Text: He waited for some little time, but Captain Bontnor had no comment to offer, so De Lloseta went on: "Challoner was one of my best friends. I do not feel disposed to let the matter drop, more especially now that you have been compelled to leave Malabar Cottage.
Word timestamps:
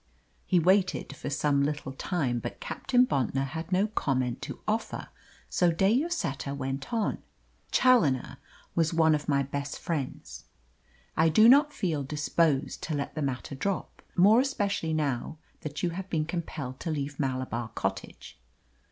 He 0.47 0.57
waited 0.57 1.15
for 1.15 1.29
some 1.29 1.61
little 1.61 1.91
time, 1.93 2.39
but 2.39 2.59
Captain 2.59 3.05
Bontnor 3.05 3.43
had 3.45 3.71
no 3.71 3.85
comment 3.85 4.41
to 4.41 4.59
offer, 4.67 5.09
so 5.47 5.71
De 5.71 5.93
Lloseta 5.95 6.55
went 6.55 6.91
on: 6.91 7.19
"Challoner 7.69 8.37
was 8.73 8.95
one 8.95 9.13
of 9.13 9.29
my 9.29 9.43
best 9.43 9.77
friends. 9.77 10.45
I 11.15 11.29
do 11.29 11.47
not 11.47 11.71
feel 11.71 12.01
disposed 12.03 12.81
to 12.81 12.95
let 12.95 13.13
the 13.13 13.21
matter 13.21 13.53
drop, 13.53 14.01
more 14.15 14.39
especially 14.39 14.91
now 14.91 15.37
that 15.59 15.83
you 15.83 15.91
have 15.91 16.09
been 16.09 16.25
compelled 16.25 16.79
to 16.79 16.89
leave 16.89 17.19
Malabar 17.19 17.67
Cottage. 17.75 18.39